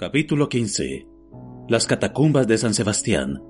[0.00, 1.06] Capítulo 15.
[1.68, 3.42] Las catacumbas de San Sebastián.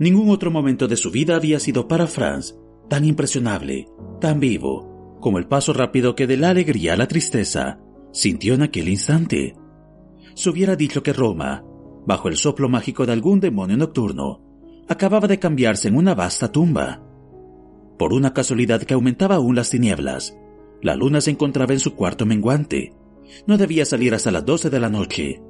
[0.00, 2.56] Ningún otro momento de su vida había sido para Franz
[2.88, 3.86] tan impresionable,
[4.20, 7.78] tan vivo, como el paso rápido que de la alegría a la tristeza
[8.12, 9.54] sintió en aquel instante.
[10.34, 11.62] Se hubiera dicho que Roma,
[12.04, 14.42] bajo el soplo mágico de algún demonio nocturno,
[14.88, 17.04] acababa de cambiarse en una vasta tumba.
[18.00, 20.36] Por una casualidad que aumentaba aún las tinieblas,
[20.82, 22.96] la luna se encontraba en su cuarto menguante,
[23.46, 25.42] no debía salir hasta las doce de la noche.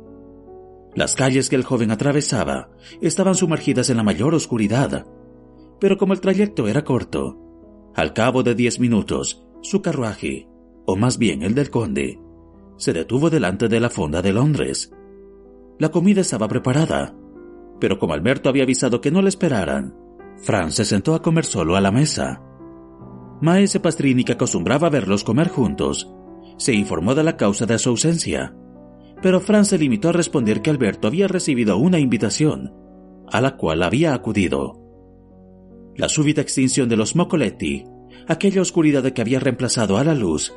[0.94, 5.06] Las calles que el joven atravesaba estaban sumergidas en la mayor oscuridad,
[5.78, 7.38] pero como el trayecto era corto,
[7.94, 10.48] al cabo de diez minutos, su carruaje,
[10.86, 12.18] o más bien el del conde,
[12.76, 14.92] se detuvo delante de la fonda de Londres.
[15.78, 17.14] La comida estaba preparada,
[17.80, 19.94] pero como Alberto había avisado que no le esperaran,
[20.38, 22.42] Franz se sentó a comer solo a la mesa.
[23.40, 26.10] Maese Pastrini, que acostumbraba a verlos comer juntos,
[26.58, 28.54] se informó de la causa de su ausencia,
[29.22, 32.72] pero Franz se limitó a responder que Alberto había recibido una invitación,
[33.30, 34.82] a la cual había acudido.
[35.96, 37.84] La súbita extinción de los Mocoletti,
[38.28, 40.52] aquella oscuridad que había reemplazado a la luz,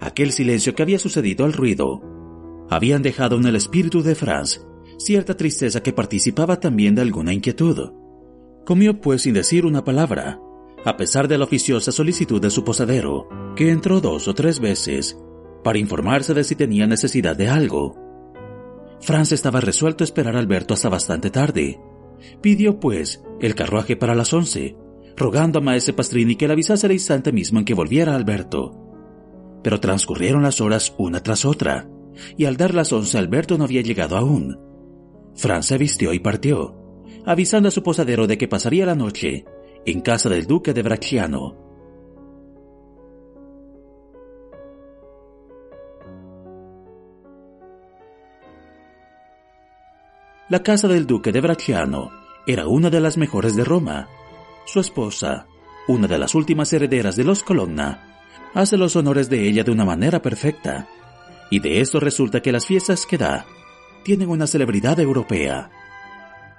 [0.00, 2.02] aquel silencio que había sucedido al ruido,
[2.70, 4.60] habían dejado en el espíritu de Franz
[4.98, 7.92] cierta tristeza que participaba también de alguna inquietud.
[8.64, 10.40] Comió pues sin decir una palabra,
[10.84, 15.16] a pesar de la oficiosa solicitud de su posadero, que entró dos o tres veces
[15.68, 17.94] para informarse de si tenía necesidad de algo.
[19.02, 21.78] Franz estaba resuelto a esperar a Alberto hasta bastante tarde.
[22.40, 24.78] Pidió, pues, el carruaje para las once,
[25.14, 28.80] rogando a Maese Pastrini que le avisase el instante mismo en que volviera Alberto.
[29.62, 31.86] Pero transcurrieron las horas una tras otra,
[32.38, 34.58] y al dar las once Alberto no había llegado aún.
[35.34, 39.44] Franz se vistió y partió, avisando a su posadero de que pasaría la noche
[39.84, 41.67] en casa del duque de Bracciano.
[50.50, 52.10] La casa del duque de Bracciano
[52.46, 54.08] era una de las mejores de Roma.
[54.64, 55.46] Su esposa,
[55.86, 58.16] una de las últimas herederas de los Colonna,
[58.54, 60.88] hace los honores de ella de una manera perfecta.
[61.50, 63.44] Y de esto resulta que las fiestas que da
[64.04, 65.68] tienen una celebridad europea.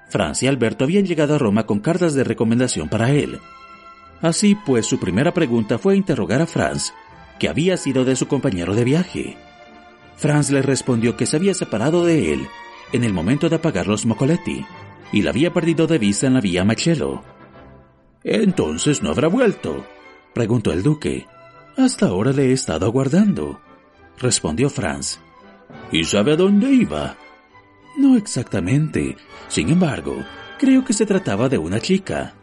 [0.10, 3.40] Francia y Alberto habían llegado a Roma con cartas de recomendación para él.
[4.22, 6.94] Así pues, su primera pregunta fue interrogar a Franz,
[7.40, 9.38] que había sido de su compañero de viaje.
[10.16, 12.48] Franz le respondió que se había separado de él
[12.92, 14.66] en el momento de apagar los Mocoletti
[15.12, 17.24] y la había perdido de vista en la vía Machello.
[18.24, 19.86] Entonces no habrá vuelto,
[20.34, 21.28] preguntó el duque.
[21.78, 23.62] Hasta ahora le he estado aguardando,
[24.18, 25.20] respondió Franz.
[25.92, 27.16] ¿Y sabe a dónde iba?
[27.98, 29.18] No exactamente.
[29.48, 30.16] Sin embargo,
[30.58, 32.34] creo que se trataba de una chica.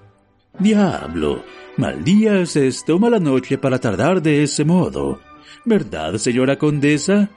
[0.59, 1.45] Diablo,
[1.77, 5.21] mal día es esto, mala noche para tardar de ese modo.
[5.65, 7.29] ¿Verdad, señora condesa?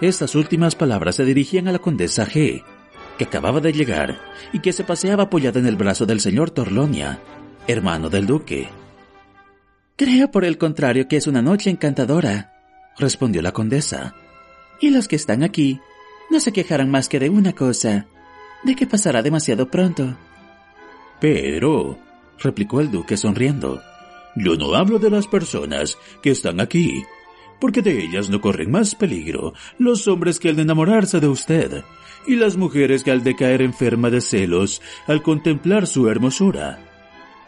[0.00, 2.64] Estas últimas palabras se dirigían a la condesa G,
[3.16, 4.20] que acababa de llegar
[4.52, 7.20] y que se paseaba apoyada en el brazo del señor Torlonia,
[7.66, 8.68] hermano del duque.
[9.96, 12.52] Creo por el contrario que es una noche encantadora,
[12.98, 14.14] respondió la condesa.
[14.80, 15.80] Y los que están aquí
[16.30, 18.06] no se quejarán más que de una cosa,
[18.64, 20.16] de que pasará demasiado pronto.
[21.20, 21.98] Pero,
[22.40, 23.80] replicó el duque sonriendo,
[24.34, 27.04] yo no hablo de las personas que están aquí,
[27.64, 31.82] porque de ellas no corren más peligro los hombres que al de enamorarse de usted,
[32.26, 36.78] y las mujeres que al de caer enferma de celos al contemplar su hermosura.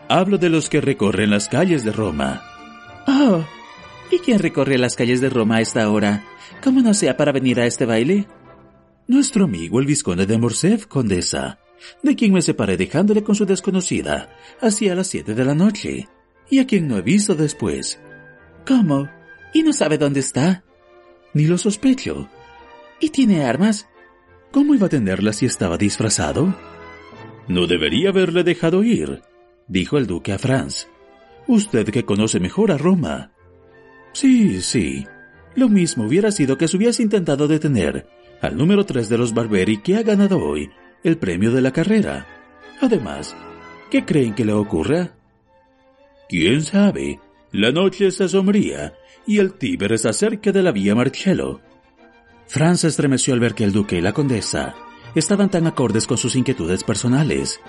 [0.09, 2.43] Hablo de los que recorren las calles de Roma.
[3.07, 3.45] Oh,
[4.11, 6.25] ¿y quién recorre las calles de Roma a esta hora?
[6.65, 8.27] ¿Cómo no sea para venir a este baile?
[9.09, 11.59] Nuestro amigo el vizconde de Morcerf, condesa,
[12.03, 14.31] de quien me separé dejándole con su desconocida
[14.63, 16.09] hacia las siete de la noche,
[16.49, 18.01] y a quien no he visto después.
[18.67, 19.11] ¿Cómo?
[19.57, 20.65] ¿Y no sabe dónde está?
[21.33, 22.29] Ni lo sospecho.
[23.01, 23.89] ¿Y tiene armas?
[24.51, 26.55] ¿Cómo iba a tenerlas si estaba disfrazado?
[27.49, 29.23] No debería haberle dejado ir,
[29.67, 30.89] dijo el duque a Franz.
[31.47, 33.33] Usted que conoce mejor a Roma.
[34.13, 35.07] Sí, sí.
[35.55, 38.07] Lo mismo hubiera sido que se hubiese intentado detener
[38.43, 40.71] al número tres de los Barberi que ha ganado hoy
[41.03, 42.27] el premio de la carrera.
[42.83, 43.35] Además,
[43.91, 45.15] ¿qué creen que le ocurra?
[46.29, 47.21] ¿Quién sabe?
[47.53, 48.93] La noche está sombría
[49.27, 51.61] y el Tíber está cerca de la vía Marcello.
[52.47, 54.75] Franz estremeció al ver que el duque y la condesa
[55.15, 57.61] estaban tan acordes con sus inquietudes personales.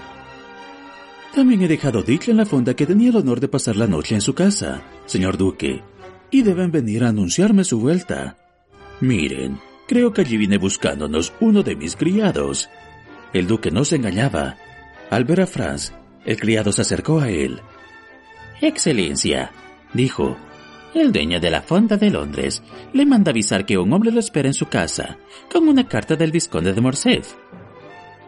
[1.33, 4.15] También he dejado dicho en la fonda que tenía el honor de pasar la noche
[4.15, 5.83] en su casa, señor duque,
[6.29, 8.37] y deben venir a anunciarme su vuelta.
[9.01, 12.69] Miren, creo que allí viene buscándonos uno de mis criados.
[13.33, 14.57] El duque no se engañaba.
[15.09, 15.93] Al ver a Franz,
[16.25, 17.61] el criado se acercó a él.
[18.59, 19.51] Excelencia,
[19.93, 20.37] dijo,
[20.93, 22.63] el dueño de la fonda de Londres
[22.93, 25.17] le manda avisar que un hombre lo espera en su casa,
[25.51, 27.33] con una carta del vizconde de Morcerf.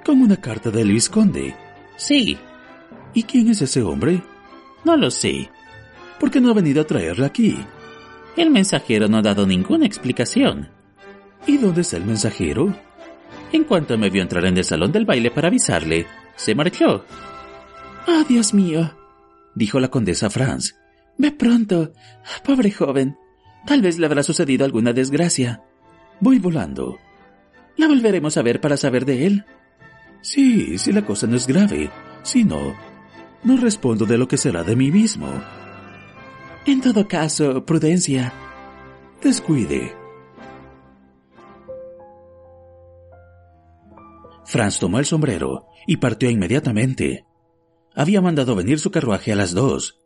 [0.06, 1.56] ¿Con una carta del vizconde?
[1.98, 2.38] Sí.
[3.14, 4.22] ¿Y quién es ese hombre?
[4.86, 5.50] No lo sé.
[6.20, 7.58] ¿Por qué no ha venido a traerla aquí?
[8.36, 10.70] El mensajero no ha dado ninguna explicación.
[11.48, 12.76] ¿Y dónde está el mensajero?
[13.52, 16.06] En cuanto me vio entrar en el salón del baile para avisarle,
[16.36, 17.06] se marchó.
[18.08, 18.96] ¡Ah, Dios mío!
[19.56, 20.76] dijo la condesa Franz.
[21.20, 21.92] Ve pronto.
[22.46, 23.18] Pobre joven.
[23.68, 25.62] Tal vez le habrá sucedido alguna desgracia.
[26.22, 26.98] Voy volando.
[27.76, 29.46] ¿La volveremos a ver para saber de él?
[30.22, 31.92] Sí, si la cosa no es grave.
[32.24, 32.74] Si no,
[33.44, 35.28] no respondo de lo que será de mí mismo.
[36.66, 38.34] En todo caso, prudencia.
[39.22, 39.94] Descuide.
[44.46, 47.26] Franz tomó el sombrero y partió inmediatamente.
[47.94, 49.99] Había mandado venir su carruaje a las dos,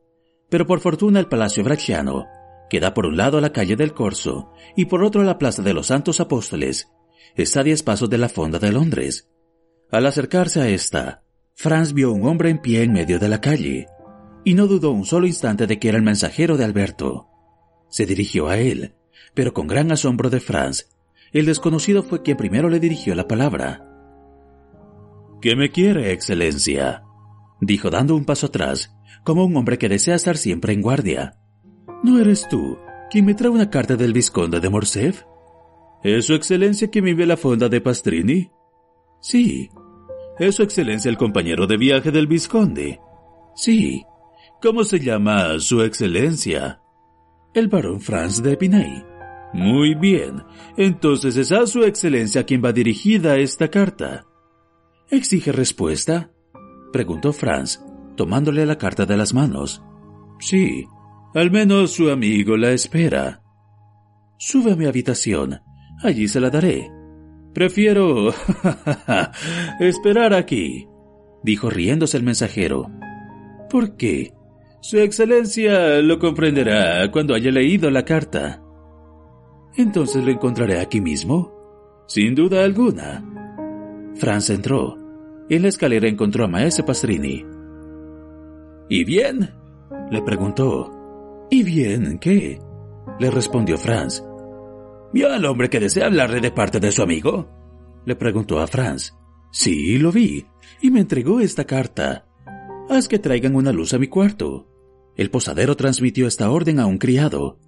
[0.54, 2.28] pero por fortuna el Palacio Bracciano,
[2.70, 5.40] que da por un lado a la calle del Corso y por otro a la
[5.40, 6.92] Plaza de los Santos Apóstoles,
[7.34, 9.32] está a diez pasos de la Fonda de Londres.
[9.90, 11.24] Al acercarse a esta,
[11.56, 13.88] Franz vio un hombre en pie en medio de la calle,
[14.44, 17.30] y no dudó un solo instante de que era el mensajero de Alberto.
[17.90, 18.94] Se dirigió a él,
[19.34, 20.88] pero con gran asombro de Franz,
[21.32, 23.90] el desconocido fue quien primero le dirigió la palabra.
[25.42, 27.02] ¿Qué me quiere, Excelencia?
[27.60, 31.38] dijo dando un paso atrás, como un hombre que desea estar siempre en guardia.
[32.04, 32.78] ¿No eres tú
[33.10, 35.24] quien me trae una carta del vizconde de Morcerf?
[36.04, 38.52] ¿Es su excelencia quien vive la fonda de Pastrini?
[39.22, 39.70] Sí.
[40.38, 43.00] ¿Es su excelencia el compañero de viaje del vizconde?
[43.56, 44.04] Sí.
[44.62, 46.82] ¿Cómo se llama su excelencia?
[47.54, 49.06] El barón Franz de Epinay.
[49.54, 50.44] Muy bien.
[50.76, 54.26] Entonces es a su excelencia quien va dirigida esta carta.
[55.10, 56.32] ¿Exige respuesta?
[56.92, 57.80] preguntó Franz,
[58.16, 59.84] tomándole la carta de las manos.
[60.40, 60.86] Sí,
[61.34, 63.42] al menos su amigo la espera.
[64.38, 65.62] Sube a mi habitación,
[66.02, 66.92] allí se la daré.
[67.54, 68.34] Prefiero
[69.80, 70.88] esperar aquí,
[71.44, 72.90] dijo riéndose el mensajero.
[73.70, 74.34] ¿Por qué?
[74.82, 78.62] Su Excelencia lo comprenderá cuando haya leído la carta.
[79.76, 81.54] ¿Entonces lo encontraré aquí mismo?
[82.08, 83.24] Sin duda alguna.
[84.16, 84.98] Franz entró.
[85.50, 87.53] En la escalera encontró a Maese Pastrini.
[88.90, 89.50] ¿Y bien?
[90.12, 91.48] le preguntó.
[91.50, 92.60] ¿Y bien qué?
[93.20, 94.24] le respondió Franz.
[95.14, 97.50] ¿Vio al hombre que desea hablarle de parte de su amigo?
[98.06, 99.14] le preguntó a Franz.
[99.52, 100.46] Sí, lo vi,
[100.82, 102.26] y me entregó esta carta.
[102.90, 104.68] Haz que traigan una luz a mi cuarto.
[105.16, 107.60] El posadero transmitió esta orden a un criado.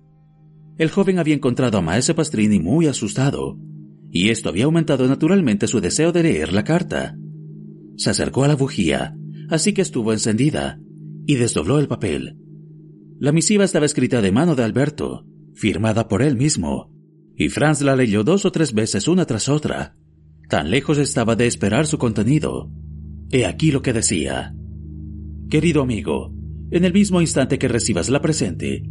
[0.78, 3.58] El joven había encontrado a Maese Pastrini muy asustado,
[4.12, 7.16] y esto había aumentado naturalmente su deseo de leer la carta.
[7.98, 9.16] Se acercó a la bujía,
[9.50, 10.80] así que estuvo encendida,
[11.26, 12.38] y desdobló el papel.
[13.20, 16.92] La misiva estaba escrita de mano de Alberto, firmada por él mismo,
[17.38, 19.96] y Franz la leyó dos o tres veces una tras otra.
[20.50, 22.70] Tan lejos estaba de esperar su contenido.
[23.32, 24.56] He aquí lo que decía.
[25.50, 26.34] Querido amigo,
[26.72, 28.84] en el mismo instante que recibas la presente,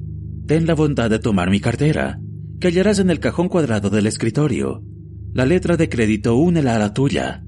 [0.47, 2.21] ten la bondad de tomar mi cartera,
[2.61, 4.83] que hallarás en el cajón cuadrado del escritorio.
[5.33, 7.45] La letra de crédito únela a la tuya.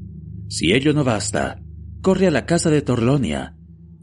[0.49, 1.63] Si ello no basta,
[2.03, 3.56] corre a la casa de Torlonia,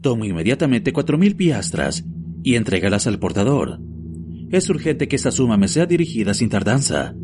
[0.04, 2.04] toma inmediatamente cuatro mil piastras
[2.42, 3.80] y entrégalas al portador.
[4.50, 7.14] Es urgente que esta suma me sea dirigida sin tardanza.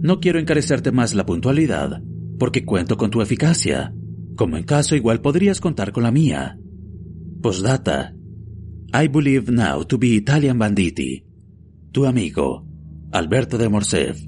[0.00, 2.02] No quiero encarecerte más la puntualidad,
[2.36, 3.94] porque cuento con tu eficacia,
[4.34, 6.58] como en caso igual podrías contar con la mía.
[7.42, 8.12] Postdata.
[8.92, 11.24] I believe now to be Italian Banditi.
[11.92, 12.66] Tu amigo,
[13.12, 14.20] Alberto de Morcerf.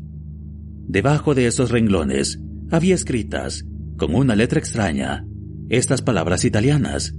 [0.87, 5.27] Debajo de esos renglones había escritas, con una letra extraña,
[5.69, 7.17] estas palabras italianas.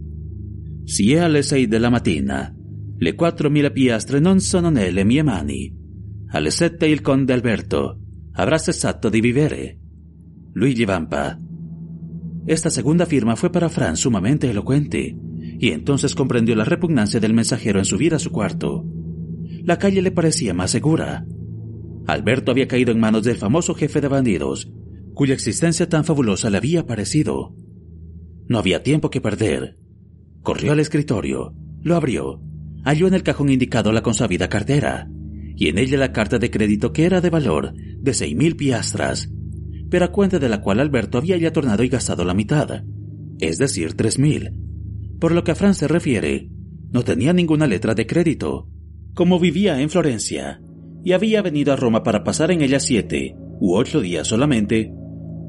[0.86, 2.54] Si alle sei della mattina,
[2.98, 5.74] le quattromila piastre non sono nelle mie mani.
[6.30, 8.00] Alle sette il conde Alberto
[8.34, 9.80] avrà cessato di vivere.
[10.54, 11.40] Luigi Vampa.
[12.46, 15.16] Esta segunda firma fue para Franz sumamente elocuente,
[15.60, 18.86] y entonces comprendió la repugnancia del mensajero en subir a su cuarto.
[19.64, 21.26] La calle le parecía más segura.
[22.06, 24.72] Alberto había caído en manos del famoso jefe de bandidos,
[25.14, 27.56] cuya existencia tan fabulosa le había parecido.
[28.48, 29.78] No había tiempo que perder.
[30.44, 32.42] Corrió al escritorio, lo abrió,
[32.84, 35.10] halló en el cajón indicado la consabida cartera,
[35.56, 39.32] y en ella la carta de crédito que era de valor de seis mil piastras,
[39.90, 42.84] pero a cuenta de la cual Alberto había ya tornado y gastado la mitad,
[43.40, 44.52] es decir, tres mil.
[45.18, 46.50] Por lo que a Fran se refiere,
[46.92, 48.68] no tenía ninguna letra de crédito.
[49.14, 50.62] Como vivía en Florencia
[51.06, 54.92] y había venido a Roma para pasar en ella siete u ocho días solamente,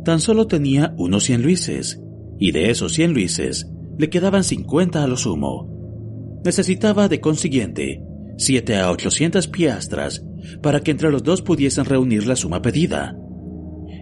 [0.05, 2.01] tan solo tenía unos cien luises,
[2.39, 3.67] y de esos cien luises
[3.99, 6.41] le quedaban cincuenta a lo sumo.
[6.45, 8.03] Necesitaba, de consiguiente,
[8.37, 10.25] siete a ochocientas piastras
[10.63, 13.17] para que entre los dos pudiesen reunir la suma pedida.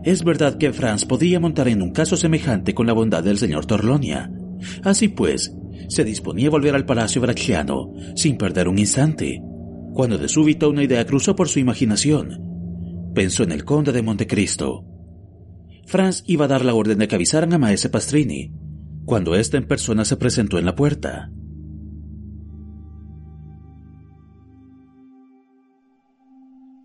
[0.05, 3.67] Es verdad que Franz podría montar en un caso semejante con la bondad del señor
[3.67, 4.33] Torlonia.
[4.83, 5.55] Así pues,
[5.89, 9.41] se disponía a volver al palacio bracciano sin perder un instante,
[9.93, 12.41] cuando de súbito una idea cruzó por su imaginación.
[13.15, 14.85] Pensó en el conde de Montecristo.
[15.87, 18.53] Franz iba a dar la orden de que avisaran a Maese Pastrini,
[19.05, 21.31] cuando ésta en persona se presentó en la puerta.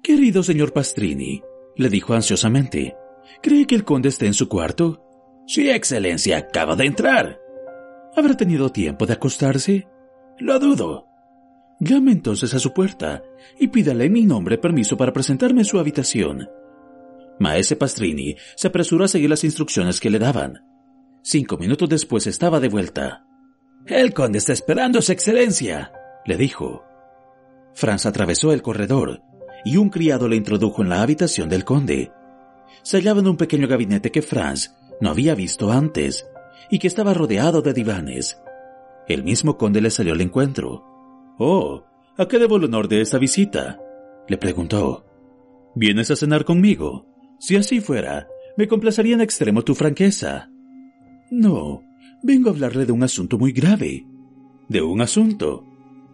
[0.03, 1.41] Querido señor Pastrini,
[1.75, 2.95] le dijo ansiosamente,
[3.41, 5.03] ¿cree que el conde esté en su cuarto?
[5.45, 7.39] Sí, excelencia, acaba de entrar.
[8.15, 9.88] ¿Habrá tenido tiempo de acostarse?
[10.39, 11.07] Lo dudo.
[11.79, 13.21] Llame entonces a su puerta
[13.59, 16.50] y pídale en mi nombre permiso para presentarme en su habitación.
[17.39, 20.63] Maese Pastrini se apresuró a seguir las instrucciones que le daban.
[21.29, 23.27] Cinco minutos después estaba de vuelta.
[23.86, 25.91] El conde está esperando, su excelencia,
[26.25, 26.86] le dijo.
[27.74, 29.22] Franz atravesó el corredor
[29.65, 32.13] y un criado le introdujo en la habitación del conde.
[32.81, 36.25] Se hallaba en un pequeño gabinete que Franz no había visto antes
[36.72, 38.41] y que estaba rodeado de divanes.
[39.10, 40.86] El mismo conde le salió al encuentro.
[41.39, 41.84] Oh,
[42.17, 43.81] ¿a qué debo el honor de esta visita?
[44.29, 45.05] le preguntó.
[45.75, 47.05] ¿Vienes a cenar conmigo?
[47.38, 50.51] Si así fuera, me complacería en extremo tu franqueza.
[51.29, 51.84] No,
[52.24, 54.05] vengo a hablarle de un asunto muy grave.
[54.69, 55.65] ¿De un asunto?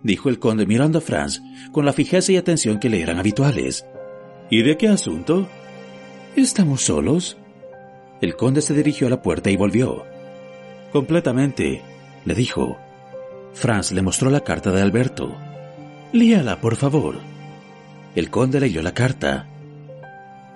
[0.02, 1.42] dijo el conde mirando a Franz
[1.72, 3.86] con la fijeza y atención que le eran habituales.
[4.50, 5.48] ¿Y de qué asunto?
[6.36, 7.38] ¿Estamos solos?
[8.22, 10.04] El conde se dirigió a la puerta y volvió.
[10.92, 11.82] Completamente,
[12.26, 12.78] le dijo.
[13.54, 15.36] Franz le mostró la carta de Alberto.
[16.12, 17.18] Líala, por favor.
[18.16, 19.48] El conde leyó la carta.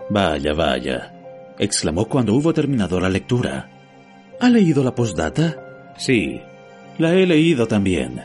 [0.10, 1.14] Vaya, vaya,
[1.60, 3.77] exclamó cuando hubo terminado la lectura.
[4.40, 5.94] ¿Ha leído la postdata?
[5.98, 6.42] Sí,
[7.00, 8.22] la he leído también.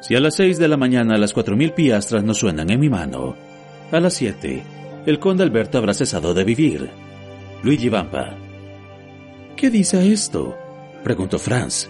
[0.00, 2.88] Si a las seis de la mañana las cuatro mil piastras no suenan en mi
[2.88, 3.36] mano,
[3.92, 4.62] a las siete,
[5.04, 6.90] el conde Alberto habrá cesado de vivir.
[7.62, 8.36] Luigi Vampa.
[9.54, 10.56] ¿Qué dice esto?
[11.04, 11.88] preguntó Franz.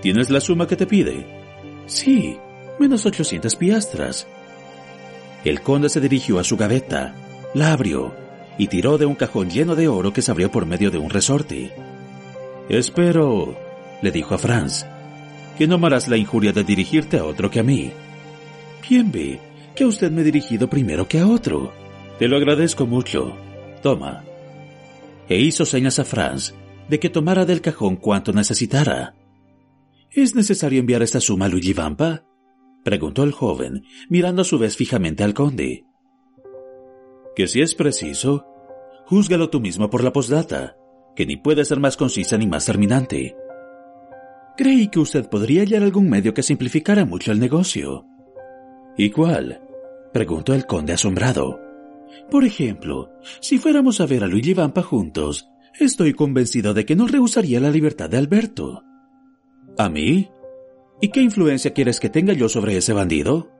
[0.00, 1.26] ¿Tienes la suma que te pide?
[1.86, 2.36] Sí,
[2.78, 4.26] menos ochocientas piastras.
[5.44, 7.14] El conde se dirigió a su gaveta,
[7.54, 8.14] la abrió
[8.58, 11.10] y tiró de un cajón lleno de oro que se abrió por medio de un
[11.10, 11.72] resorte.
[12.68, 13.56] Espero,
[14.02, 14.86] le dijo a Franz,
[15.58, 17.90] que no harás la injuria de dirigirte a otro que a mí.
[18.88, 19.40] Bien ve
[19.74, 21.72] que usted me ha dirigido primero que a otro.
[22.18, 23.36] Te lo agradezco mucho.
[23.82, 24.24] Toma.
[25.28, 26.54] E hizo señas a Franz
[26.88, 29.14] de que tomara del cajón cuanto necesitara.
[30.10, 32.24] ¿Es necesario enviar esta suma a Luigi Vampa?
[32.84, 35.84] preguntó el joven, mirando a su vez fijamente al conde.
[37.34, 38.46] Que si es preciso,
[39.06, 40.76] júzgalo tú mismo por la postdata,
[41.14, 43.36] que ni puede ser más concisa ni más terminante.
[44.56, 48.06] Creí que usted podría hallar algún medio que simplificara mucho el negocio.
[48.96, 49.60] ¿Y cuál?
[50.12, 51.58] preguntó el conde asombrado.
[52.30, 57.06] Por ejemplo, si fuéramos a ver a Luigi Vampa juntos, estoy convencido de que no
[57.06, 58.84] rehusaría la libertad de Alberto.
[59.78, 60.30] ¿A mí?
[61.00, 63.50] ¿Y qué influencia quieres que tenga yo sobre ese bandido?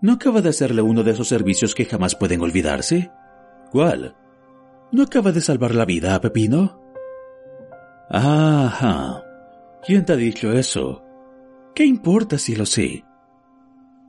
[0.00, 3.10] ¿No acaba de hacerle uno de esos servicios que jamás pueden olvidarse?
[3.72, 4.14] ¿Cuál?
[4.92, 6.80] ¿No acaba de salvar la vida a Pepino?
[8.08, 9.22] Ajá.
[9.84, 11.02] ¿Quién te ha dicho eso?
[11.74, 13.04] ¿Qué importa si lo sé?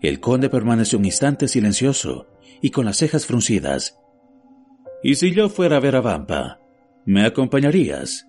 [0.01, 2.27] El conde permaneció un instante silencioso
[2.61, 3.99] y con las cejas fruncidas.
[5.03, 6.59] ¿Y si yo fuera a ver a Vampa?
[7.05, 8.27] ¿Me acompañarías?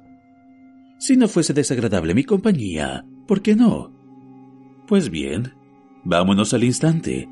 [0.98, 3.92] Si no fuese desagradable mi compañía, ¿por qué no?
[4.86, 5.54] Pues bien,
[6.04, 7.28] vámonos al instante.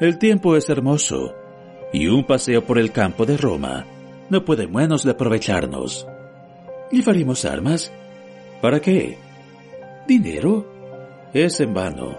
[0.00, 1.34] El tiempo es hermoso,
[1.92, 3.86] y un paseo por el campo de Roma
[4.30, 6.06] no puede menos de aprovecharnos.
[6.90, 7.92] ¿Llevaremos armas?
[8.60, 9.18] ¿Para qué?
[10.06, 10.66] ¿Dinero?
[11.32, 12.16] Es en vano.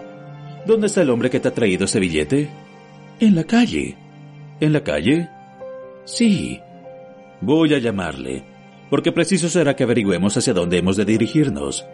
[0.66, 2.48] ¿Dónde está el hombre que te ha traído ese billete?
[3.18, 3.96] En la calle.
[4.60, 5.28] ¿En la calle?
[6.04, 6.60] Sí.
[7.40, 8.44] Voy a llamarle
[8.90, 11.86] porque preciso será que averigüemos hacia dónde hemos de dirigirnos.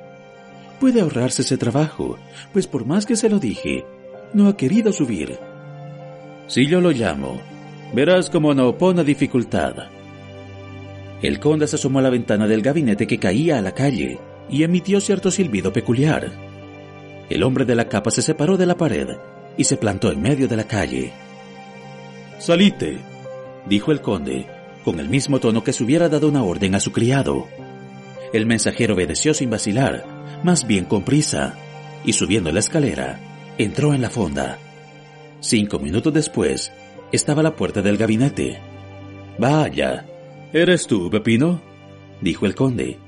[0.80, 2.18] Puede ahorrarse ese trabajo,
[2.52, 3.84] pues por más que se lo dije,
[4.32, 5.38] no ha querido subir.
[6.48, 7.38] Si yo lo llamo,
[7.94, 9.74] verás cómo no opone dificultad.
[11.22, 14.18] El conde se asomó a la ventana del gabinete que caía a la calle
[14.50, 16.30] y emitió cierto silbido peculiar.
[17.28, 19.08] el hombre de la capa se separó de la pared
[19.56, 21.12] y se plantó en medio de la calle.
[22.38, 22.98] Salite,
[23.68, 24.46] dijo el conde,
[24.84, 27.48] con el mismo tono que se hubiera dado una orden a su criado.
[28.32, 30.04] El mensajero obedeció sin vacilar,
[30.44, 31.54] más bien con prisa,
[32.04, 33.18] y subiendo la escalera,
[33.58, 34.58] entró en la fonda.
[35.40, 36.72] Cinco minutos después,
[37.10, 38.60] estaba a la puerta del gabinete.
[39.38, 40.04] Vaya,
[40.52, 41.60] ¿eres tú, Pepino?
[42.20, 42.98] dijo el conde.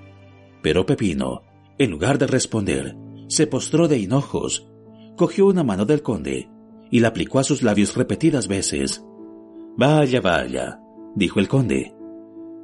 [0.62, 1.42] Pero Pepino,
[1.78, 2.96] en lugar de responder,
[3.28, 4.68] se postró de hinojos,
[5.16, 6.48] cogió una mano del conde
[6.90, 9.04] y la aplicó a sus labios repetidas veces.
[9.76, 10.80] Vaya, vaya,
[11.14, 11.94] dijo el conde.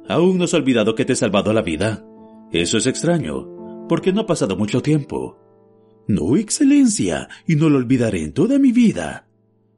[0.07, 2.05] Aún no has olvidado que te he salvado la vida.
[2.51, 5.37] Eso es extraño, porque no ha pasado mucho tiempo.
[6.07, 9.27] No, Excelencia, y no lo olvidaré en toda mi vida,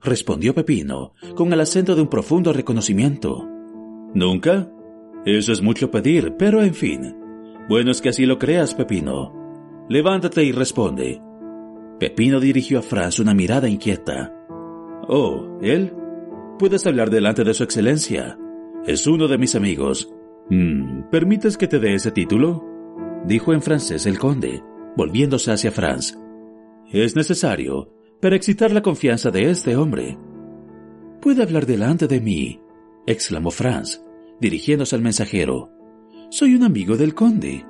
[0.02, 3.48] respondió Pepino, con el acento de un profundo reconocimiento.
[4.14, 4.70] ¿Nunca?
[5.26, 7.16] Eso es mucho pedir, pero en fin.
[7.70, 9.34] Bueno es que así lo creas, Pepino.
[9.90, 11.22] Levántate y responde.
[12.00, 14.34] Pepino dirigió a Franz una mirada inquieta.
[15.08, 15.94] Oh, ¿él?
[16.60, 18.38] Puedes hablar delante de su excelencia.
[18.86, 20.14] Es uno de mis amigos.
[20.50, 22.64] Mm, ¿Permites que te dé ese título?
[23.26, 24.64] Dijo en francés el conde,
[24.96, 26.18] volviéndose hacia Franz.
[26.92, 30.18] Es necesario para excitar la confianza de este hombre.
[31.22, 32.62] Puede hablar delante de mí,
[33.06, 34.02] exclamó Franz,
[34.40, 35.72] dirigiéndose al mensajero.
[36.30, 37.66] Soy un amigo del conde.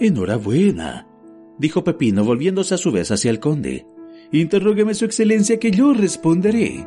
[0.00, 1.06] Enhorabuena,
[1.58, 3.86] dijo Pepino volviéndose a su vez hacia el conde.
[4.32, 6.86] Interrógueme su excelencia que yo responderé.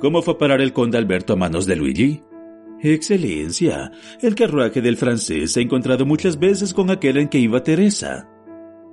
[0.00, 2.20] ¿Cómo fue parar el conde Alberto a manos de Luigi?
[2.80, 7.62] Excelencia, el carruaje del francés se ha encontrado muchas veces con aquel en que iba
[7.62, 8.28] Teresa.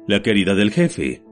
[0.07, 1.23] La querida del jefe.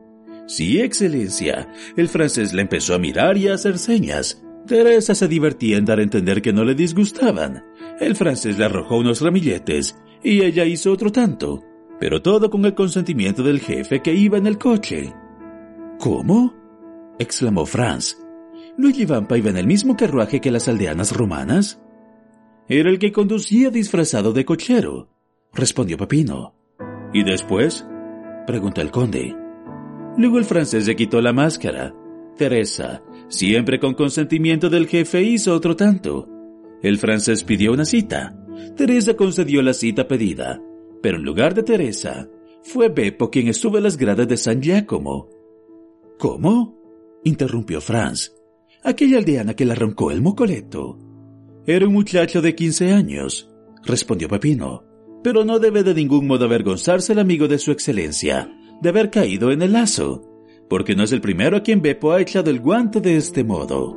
[0.47, 4.43] Sí, Excelencia, el francés la empezó a mirar y a hacer señas.
[4.67, 7.63] Teresa se divertía en dar a entender que no le disgustaban.
[7.99, 11.63] El francés le arrojó unos ramilletes y ella hizo otro tanto,
[11.99, 15.13] pero todo con el consentimiento del jefe que iba en el coche.
[15.99, 16.53] ¿Cómo?
[17.17, 18.17] exclamó Franz.
[18.77, 21.81] ¿Luigi Vampa iba en el mismo carruaje que las aldeanas romanas?
[22.69, 25.09] Era el que conducía disfrazado de cochero,
[25.53, 26.53] respondió Pepino.
[27.13, 27.87] ¿Y después?
[28.45, 29.35] preguntó el conde.
[30.17, 31.95] Luego el francés se quitó la máscara.
[32.37, 36.27] Teresa, siempre con consentimiento del jefe, hizo otro tanto.
[36.81, 38.35] El francés pidió una cita.
[38.75, 40.61] Teresa concedió la cita pedida,
[41.01, 42.29] pero en lugar de Teresa,
[42.63, 45.29] fue Beppo quien estuvo en las gradas de San Giacomo.
[46.19, 46.77] ¿Cómo?
[47.23, 48.33] interrumpió Franz.
[48.83, 50.97] Aquella aldeana que le arrancó el mocoleto.
[51.65, 53.49] Era un muchacho de quince años,
[53.83, 54.83] respondió Pepino,
[55.23, 58.49] pero no debe de ningún modo avergonzarse el amigo de su excelencia
[58.81, 60.21] de haber caído en el lazo,
[60.69, 63.95] porque no es el primero a quien Beppo ha echado el guante de este modo.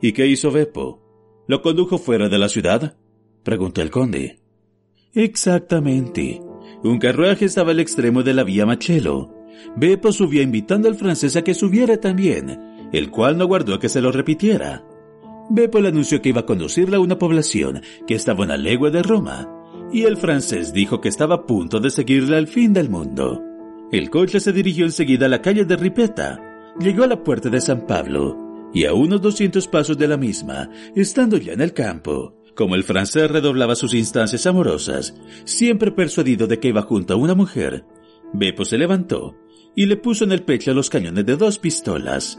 [0.00, 1.00] ¿Y qué hizo Beppo?
[1.46, 2.96] ¿Lo condujo fuera de la ciudad?
[3.42, 4.40] preguntó el conde.
[5.12, 6.42] Exactamente.
[6.82, 9.32] Un carruaje estaba al extremo de la vía Machelo.
[9.76, 13.88] Beppo subía invitando al francés a que subiera también, el cual no guardó a que
[13.88, 14.84] se lo repitiera.
[15.50, 18.90] Beppo le anunció que iba a conducirla a una población que estaba a una legua
[18.90, 19.48] de Roma,
[19.92, 23.42] y el francés dijo que estaba a punto de seguirle al fin del mundo.
[23.92, 26.40] El coche se dirigió enseguida a la calle de Ripeta,
[26.80, 30.68] llegó a la puerta de San Pablo, y a unos doscientos pasos de la misma,
[30.96, 36.58] estando ya en el campo, como el francés redoblaba sus instancias amorosas, siempre persuadido de
[36.58, 37.84] que iba junto a una mujer,
[38.32, 39.36] Beppo se levantó
[39.76, 42.38] y le puso en el pecho los cañones de dos pistolas.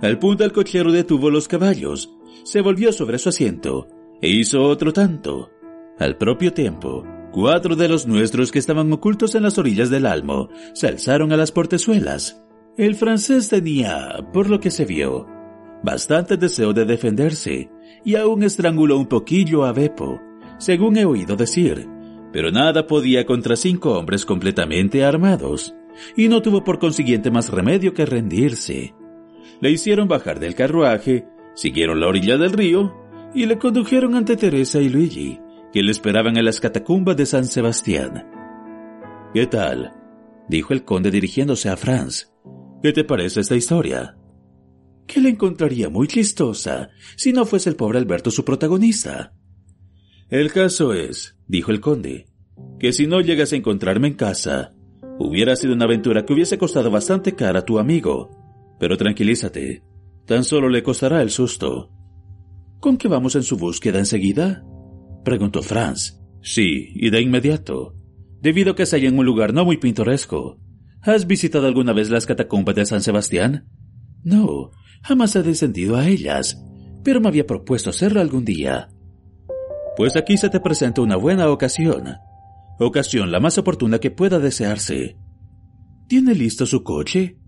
[0.00, 2.10] Al punto el cochero detuvo los caballos,
[2.44, 3.88] se volvió sobre su asiento
[4.20, 5.50] e hizo otro tanto.
[5.98, 7.04] Al propio tiempo,
[7.36, 11.36] cuatro de los nuestros que estaban ocultos en las orillas del Almo se alzaron a
[11.36, 12.42] las portezuelas.
[12.78, 15.26] El francés tenía, por lo que se vio,
[15.82, 17.70] bastante deseo de defenderse
[18.06, 20.18] y aún estranguló un poquillo a Beppo,
[20.56, 21.86] según he oído decir,
[22.32, 25.74] pero nada podía contra cinco hombres completamente armados,
[26.16, 28.94] y no tuvo por consiguiente más remedio que rendirse.
[29.60, 32.94] Le hicieron bajar del carruaje, siguieron la orilla del río
[33.34, 35.38] y le condujeron ante Teresa y Luigi,
[35.76, 38.26] que le esperaban en las catacumbas de San Sebastián.
[39.34, 39.92] ¿Qué tal?
[40.48, 42.32] dijo el conde dirigiéndose a Franz.
[42.82, 44.16] ¿Qué te parece esta historia?
[45.06, 49.34] Que la encontraría muy chistosa si no fuese el pobre Alberto su protagonista.
[50.30, 52.24] El caso es, dijo el conde,
[52.78, 54.72] que si no llegas a encontrarme en casa,
[55.18, 58.30] hubiera sido una aventura que hubiese costado bastante cara a tu amigo.
[58.80, 59.82] Pero tranquilízate,
[60.24, 61.90] tan solo le costará el susto.
[62.80, 64.64] ¿Con qué vamos en su búsqueda enseguida?
[65.26, 66.22] Preguntó Franz.
[66.40, 67.96] Sí, y de inmediato,
[68.40, 70.60] debido a que se halla en un lugar no muy pintoresco.
[71.02, 73.68] ¿Has visitado alguna vez las catacumbas de San Sebastián?
[74.22, 74.70] No,
[75.02, 76.62] jamás he descendido a ellas,
[77.02, 78.88] pero me había propuesto hacerlo algún día.
[79.96, 82.14] Pues aquí se te presenta una buena ocasión.
[82.78, 85.16] Ocasión la más oportuna que pueda desearse.
[86.08, 87.40] ¿Tiene listo su coche?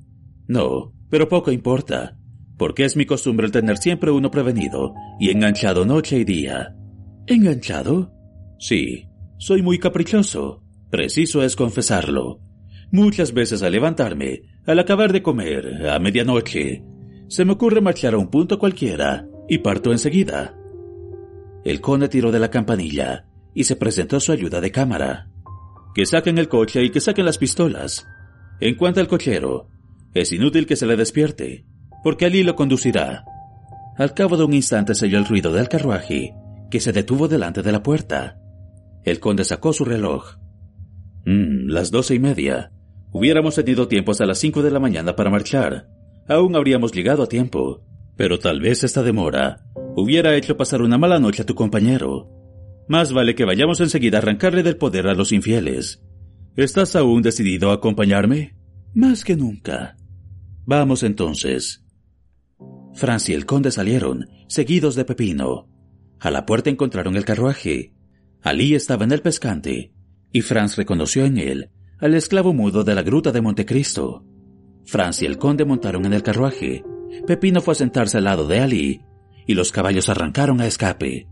[0.48, 2.18] No, pero poco importa,
[2.56, 6.74] porque es mi costumbre el tener siempre uno prevenido y enganchado noche y día.
[7.28, 8.10] ¿Enganchado?
[8.58, 10.62] Sí, soy muy caprichoso.
[10.90, 12.40] Preciso es confesarlo.
[12.90, 16.82] Muchas veces al levantarme, al acabar de comer, a medianoche,
[17.28, 20.56] se me ocurre marchar a un punto cualquiera y parto enseguida.
[21.66, 25.28] El conde tiró de la campanilla y se presentó su ayuda de cámara.
[25.94, 28.06] Que saquen el coche y que saquen las pistolas.
[28.58, 29.68] En cuanto al cochero,
[30.14, 31.66] es inútil que se le despierte,
[32.02, 33.26] porque allí lo conducirá.
[33.98, 36.32] Al cabo de un instante se oyó el ruido del carruaje,
[36.70, 38.38] que se detuvo delante de la puerta.
[39.04, 40.36] El conde sacó su reloj.
[41.24, 42.72] Mm, las doce y media.
[43.12, 45.88] Hubiéramos tenido tiempo hasta las cinco de la mañana para marchar.
[46.28, 47.82] Aún habríamos llegado a tiempo.
[48.16, 52.28] Pero tal vez esta demora hubiera hecho pasar una mala noche a tu compañero.
[52.88, 56.02] Más vale que vayamos enseguida a arrancarle del poder a los infieles.
[56.56, 58.56] ¿Estás aún decidido a acompañarme?
[58.94, 59.96] Más que nunca.
[60.66, 61.84] Vamos entonces.
[62.94, 65.68] Franz y el conde salieron, seguidos de Pepino.
[66.20, 67.92] A la puerta encontraron el carruaje.
[68.42, 69.92] Alí estaba en el pescante,
[70.32, 74.24] y Franz reconoció en él al esclavo mudo de la gruta de Montecristo.
[74.84, 76.84] Franz y el conde montaron en el carruaje.
[77.26, 79.02] Pepino fue a sentarse al lado de Ali,
[79.46, 81.28] y los caballos arrancaron a escape.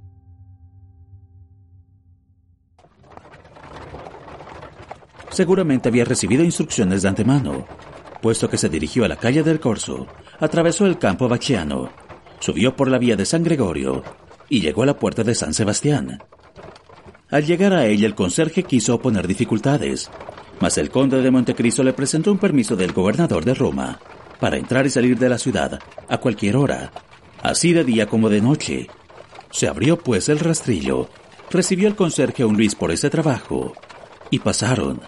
[5.30, 7.66] Seguramente había recibido instrucciones de antemano,
[8.22, 10.06] puesto que se dirigió a la calle del Corso,
[10.40, 11.90] atravesó el campo Bachiano,
[12.40, 14.02] subió por la vía de San Gregorio
[14.48, 16.22] y llegó a la puerta de San Sebastián.
[17.30, 20.10] Al llegar a ella el conserje quiso poner dificultades,
[20.60, 23.98] mas el conde de Montecristo le presentó un permiso del gobernador de Roma
[24.40, 25.78] para entrar y salir de la ciudad
[26.08, 26.92] a cualquier hora,
[27.42, 28.88] así de día como de noche.
[29.50, 31.08] Se abrió pues el rastrillo,
[31.50, 33.72] recibió el conserje a un Luis por ese trabajo,
[34.30, 35.00] y pasaron.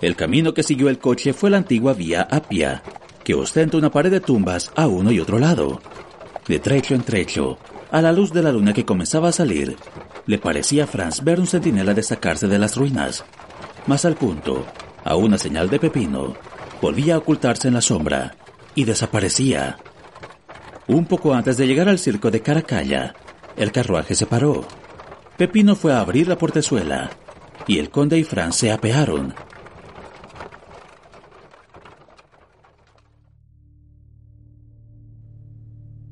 [0.00, 2.82] El camino que siguió el coche fue la antigua vía Apia,
[3.24, 5.80] que ostenta una pared de tumbas a uno y otro lado.
[6.46, 7.58] De trecho en trecho,
[7.90, 9.76] a la luz de la luna que comenzaba a salir,
[10.26, 13.24] le parecía a Franz ver un centinela destacarse de las ruinas.
[13.86, 14.66] Más al punto,
[15.04, 16.34] a una señal de Pepino,
[16.82, 18.36] volvía a ocultarse en la sombra
[18.74, 19.78] y desaparecía.
[20.88, 23.14] Un poco antes de llegar al circo de Caracalla,
[23.56, 24.66] el carruaje se paró.
[25.36, 27.10] Pepino fue a abrir la portezuela
[27.66, 29.34] y el conde y Franz se apearon.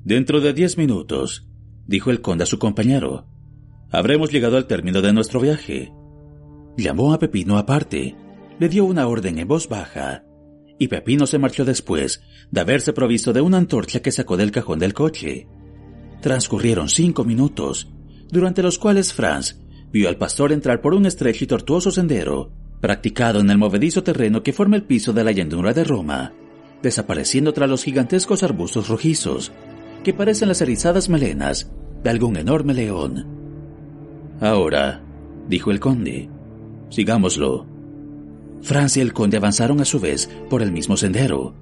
[0.04, 1.46] Dentro de diez minutos,
[1.86, 3.26] dijo el conde a su compañero,
[3.90, 5.92] habremos llegado al término de nuestro viaje.
[6.76, 8.16] Llamó a Pepino aparte,
[8.58, 10.24] le dio una orden en voz baja,
[10.78, 14.78] y Pepino se marchó después de haberse provisto de una antorcha que sacó del cajón
[14.78, 15.46] del coche.
[16.20, 17.92] Transcurrieron cinco minutos,
[18.30, 19.60] durante los cuales Franz
[19.92, 24.42] vio al pastor entrar por un estrecho y tortuoso sendero, practicado en el movedizo terreno
[24.42, 26.32] que forma el piso de la llanura de Roma,
[26.82, 29.52] desapareciendo tras los gigantescos arbustos rojizos,
[30.04, 31.72] que parecen las erizadas melenas
[32.04, 33.26] de algún enorme león.
[34.40, 35.02] Ahora,
[35.48, 36.28] dijo el conde,
[36.90, 37.66] sigámoslo.
[38.62, 41.54] Francia y el conde avanzaron a su vez por el mismo sendero,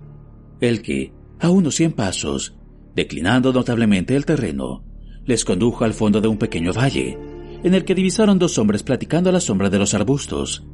[0.60, 2.54] el que, a unos cien pasos,
[2.94, 4.84] declinando notablemente el terreno,
[5.24, 7.18] les condujo al fondo de un pequeño valle,
[7.64, 10.66] en el que divisaron dos hombres platicando a la sombra de los arbustos.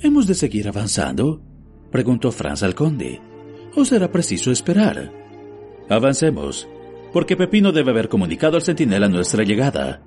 [0.00, 1.42] ¿Hemos de seguir avanzando?
[1.90, 3.20] preguntó Franz al conde.
[3.74, 5.17] ¿O será preciso esperar?
[5.88, 6.68] Avancemos,
[7.12, 10.02] porque Pepino debe haber comunicado al centinela nuestra llegada.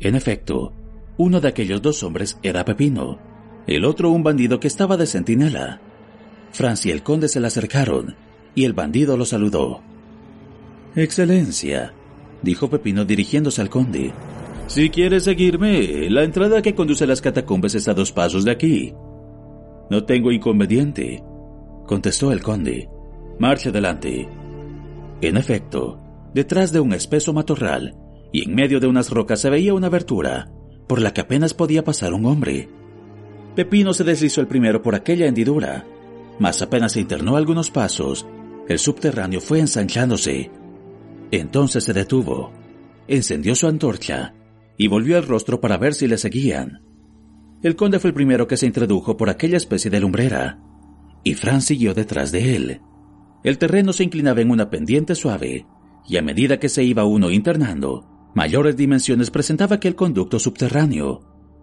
[0.00, 0.72] En efecto,
[1.16, 3.18] uno de aquellos dos hombres era Pepino,
[3.66, 5.80] el otro un bandido que estaba de centinela.
[6.52, 8.16] Franz y el conde se le acercaron,
[8.54, 9.80] y el bandido lo saludó.
[10.94, 11.92] Excelencia,
[12.42, 14.12] dijo Pepino dirigiéndose al conde.
[14.66, 18.50] Si quiere seguirme, la entrada que conduce a las catacumbas está a dos pasos de
[18.50, 18.94] aquí.
[19.90, 21.22] No tengo inconveniente,
[21.86, 22.88] contestó el conde.
[23.38, 24.28] Marche adelante.
[25.20, 26.00] En efecto,
[26.34, 27.96] detrás de un espeso matorral
[28.32, 30.50] y en medio de unas rocas se veía una abertura
[30.86, 32.68] por la que apenas podía pasar un hombre.
[33.54, 35.84] Pepino se deslizó el primero por aquella hendidura,
[36.38, 38.26] mas apenas se internó algunos pasos,
[38.68, 40.50] el subterráneo fue ensanchándose.
[41.30, 42.52] Entonces se detuvo,
[43.06, 44.34] encendió su antorcha
[44.76, 46.82] y volvió el rostro para ver si le seguían.
[47.62, 50.60] El conde fue el primero que se introdujo por aquella especie de lumbrera,
[51.24, 52.80] y Franz siguió detrás de él.
[53.42, 55.66] El terreno se inclinaba en una pendiente suave,
[56.06, 61.20] y a medida que se iba uno internando, mayores dimensiones presentaba aquel conducto subterráneo.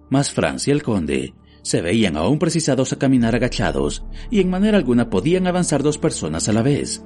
[0.09, 1.33] Mas Franz y el conde
[1.63, 6.47] se veían aún precisados a caminar agachados, y en manera alguna podían avanzar dos personas
[6.47, 7.03] a la vez.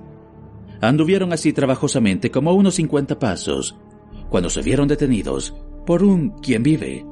[0.82, 3.78] Anduvieron así trabajosamente como unos cincuenta pasos,
[4.30, 5.56] cuando se vieron detenidos
[5.86, 7.06] por un quien vive,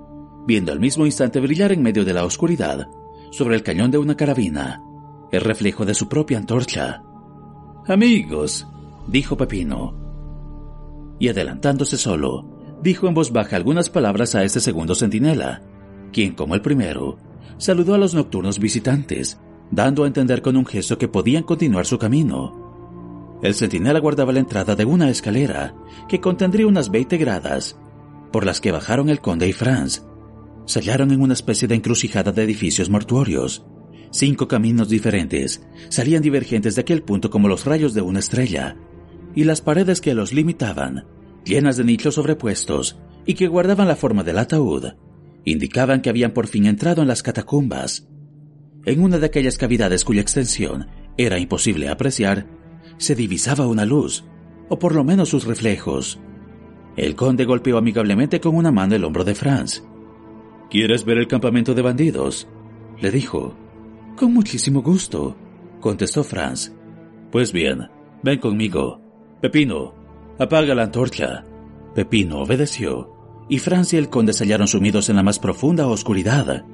[0.45, 2.87] viendo al mismo instante brillar en medio de la oscuridad,
[3.31, 4.81] sobre el cañón de una carabina,
[5.31, 7.01] el reflejo de su propia antorcha.
[7.87, 8.67] Amigos,
[9.07, 9.93] dijo Pepino.
[11.19, 15.61] Y adelantándose solo, dijo en voz baja algunas palabras a este segundo centinela,
[16.11, 17.17] quien, como el primero,
[17.57, 19.39] saludó a los nocturnos visitantes,
[19.71, 23.39] dando a entender con un gesto que podían continuar su camino.
[23.41, 25.73] El centinela guardaba la entrada de una escalera
[26.09, 27.77] que contendría unas 20 gradas,
[28.33, 30.05] por las que bajaron el conde y Franz.
[30.65, 33.65] Se hallaron en una especie de encrucijada de edificios mortuorios.
[34.17, 38.75] Cinco caminos diferentes salían divergentes de aquel punto como los rayos de una estrella,
[39.35, 41.05] y las paredes que los limitaban,
[41.45, 44.85] llenas de nichos sobrepuestos y que guardaban la forma del ataúd,
[45.45, 48.07] indicaban que habían por fin entrado en las catacumbas.
[48.85, 52.47] En una de aquellas cavidades cuya extensión era imposible apreciar,
[52.97, 54.25] se divisaba una luz,
[54.67, 56.19] o por lo menos sus reflejos.
[56.95, 59.83] El conde golpeó amigablemente con una mano el hombro de Franz.
[60.71, 62.47] ¿Quieres ver el campamento de bandidos?
[62.99, 63.66] le dijo.
[64.17, 65.37] Con muchísimo gusto,
[65.79, 66.73] contestó Franz.
[67.31, 67.87] Pues bien,
[68.23, 68.99] ven conmigo.
[69.43, 69.93] Pepino,
[70.39, 71.43] apaga la antorcha.
[71.93, 73.13] Pepino obedeció,
[73.47, 76.65] y Franz y el conde se hallaron sumidos en la más profunda oscuridad.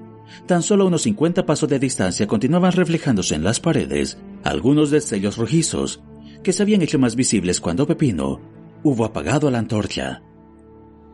[0.45, 6.01] Tan solo unos cincuenta pasos de distancia continuaban reflejándose en las paredes algunos destellos rojizos,
[6.43, 8.39] que se habían hecho más visibles cuando Pepino
[8.84, 10.23] hubo apagado la antorcha.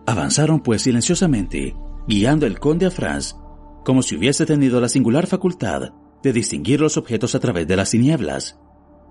[0.06, 1.76] Avanzaron pues silenciosamente,
[2.08, 3.36] guiando el conde a Franz,
[3.84, 5.92] como si hubiese tenido la singular facultad
[6.24, 8.60] de distinguir los objetos a través de las tinieblas.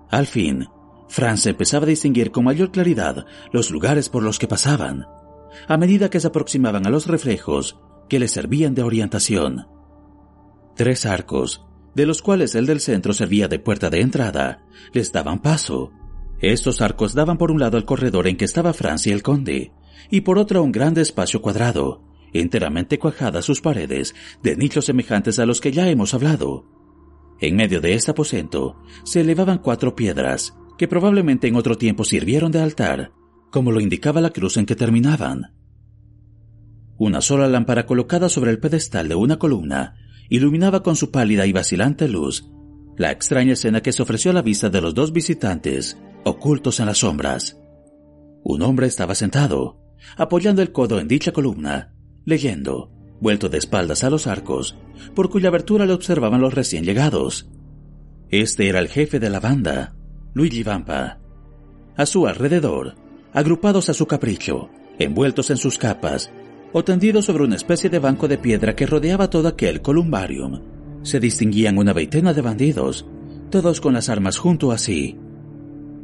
[0.09, 0.67] Al fin,
[1.07, 5.05] Franz empezaba a distinguir con mayor claridad los lugares por los que pasaban,
[5.67, 9.67] a medida que se aproximaban a los reflejos que le servían de orientación.
[10.75, 15.41] Tres arcos, de los cuales el del centro servía de puerta de entrada, les daban
[15.41, 15.91] paso.
[16.39, 19.73] Estos arcos daban por un lado el corredor en que estaba Franz y el conde,
[20.09, 25.45] y por otro un grande espacio cuadrado, enteramente cuajadas sus paredes de nichos semejantes a
[25.45, 26.78] los que ya hemos hablado.
[27.41, 32.51] En medio de este aposento se elevaban cuatro piedras, que probablemente en otro tiempo sirvieron
[32.51, 33.11] de altar,
[33.51, 35.53] como lo indicaba la cruz en que terminaban.
[36.97, 39.95] Una sola lámpara colocada sobre el pedestal de una columna
[40.29, 42.49] iluminaba con su pálida y vacilante luz
[42.99, 46.85] la extraña escena que se ofreció a la vista de los dos visitantes, ocultos en
[46.85, 47.57] las sombras.
[48.43, 49.79] Un hombre estaba sentado,
[50.17, 54.77] apoyando el codo en dicha columna, leyendo, vuelto de espaldas a los arcos,
[55.15, 57.49] por cuya abertura le observaban los recién llegados.
[58.29, 59.95] Este era el jefe de la banda,
[60.33, 61.19] Luigi Vampa.
[61.95, 62.95] A su alrededor,
[63.33, 66.31] agrupados a su capricho, envueltos en sus capas,
[66.71, 70.61] o tendidos sobre una especie de banco de piedra que rodeaba todo aquel columbarium,
[71.01, 73.05] se distinguían una veintena de bandidos,
[73.49, 75.17] todos con las armas junto a sí.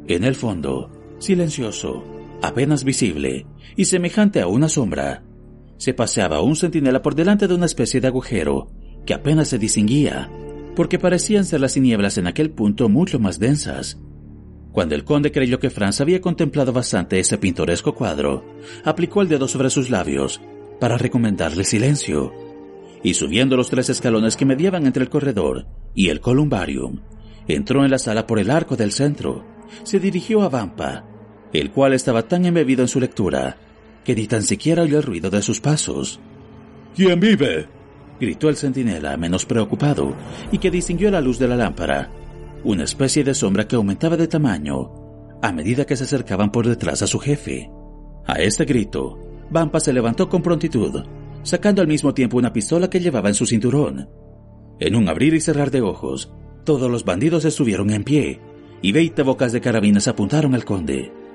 [0.08, 2.04] En el fondo, silencioso,
[2.42, 5.22] apenas visible y semejante a una sombra,
[5.78, 8.68] se paseaba un centinela por delante de una especie de agujero
[9.04, 10.30] que apenas se distinguía,
[10.74, 13.98] porque parecían ser las tinieblas en aquel punto mucho más densas.
[14.72, 18.44] Cuando el conde creyó que Franz había contemplado bastante ese pintoresco cuadro,
[18.84, 20.40] aplicó el dedo sobre sus labios
[20.80, 22.32] para recomendarle silencio,
[23.02, 27.00] y subiendo los tres escalones que mediaban entre el corredor y el columbarium,
[27.46, 29.44] entró en la sala por el arco del centro,
[29.84, 31.06] se dirigió a Vampa,
[31.52, 33.56] el cual estaba tan embebido en su lectura
[34.06, 36.20] que ni tan siquiera oyó el ruido de sus pasos.
[36.94, 37.66] ¿Quién vive?
[38.20, 40.14] gritó el centinela, menos preocupado,
[40.52, 42.12] y que distinguió la luz de la lámpara,
[42.62, 44.92] una especie de sombra que aumentaba de tamaño
[45.42, 47.68] a medida que se acercaban por detrás a su jefe.
[48.26, 49.18] A este grito,
[49.50, 51.04] Vampa se levantó con prontitud,
[51.42, 54.08] sacando al mismo tiempo una pistola que llevaba en su cinturón.
[54.78, 56.32] En un abrir y cerrar de ojos,
[56.64, 58.40] todos los bandidos estuvieron en pie,
[58.82, 61.25] y veinte bocas de carabinas apuntaron al conde.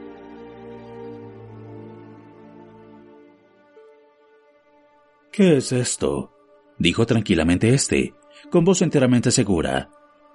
[5.31, 6.33] ¿Qué es esto?
[6.77, 8.13] dijo tranquilamente éste,
[8.49, 9.89] con voz enteramente segura,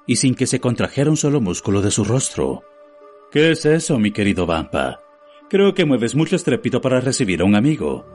[0.06, 2.62] y sin que se contrajera un solo músculo de su rostro.
[3.30, 5.00] ¿Qué es eso, mi querido Vampa?
[5.50, 8.06] Creo que mueves mucho estrépito para recibir a un amigo.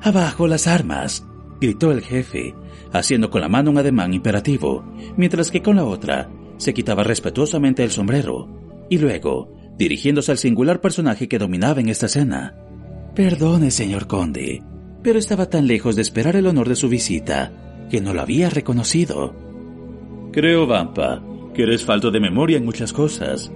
[0.00, 1.26] Abajo las armas,
[1.60, 2.54] gritó el jefe,
[2.90, 4.82] haciendo con la mano un ademán imperativo,
[5.18, 8.48] mientras que con la otra se quitaba respetuosamente el sombrero,
[8.88, 12.56] y luego, dirigiéndose al singular personaje que dominaba en esta escena.
[13.14, 14.62] Perdone, señor conde,
[15.04, 18.48] pero estaba tan lejos de esperar el honor de su visita que no lo había
[18.48, 19.36] reconocido.
[20.32, 21.22] Creo, Vampa,
[21.54, 23.52] que eres falto de memoria en muchas cosas,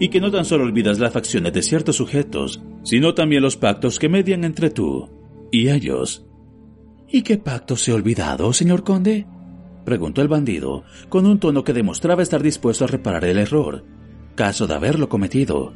[0.00, 3.98] y que no tan solo olvidas las facciones de ciertos sujetos, sino también los pactos
[3.98, 5.10] que median entre tú
[5.52, 6.26] y ellos.
[7.06, 9.26] ¿Y qué pactos he olvidado, señor conde?
[9.84, 13.84] preguntó el bandido, con un tono que demostraba estar dispuesto a reparar el error,
[14.34, 15.74] caso de haberlo cometido.